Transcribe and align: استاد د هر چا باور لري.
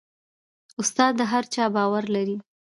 استاد 0.81 1.13
د 1.17 1.21
هر 1.31 1.43
چا 1.53 1.63
باور 1.75 2.03
لري. 2.15 2.37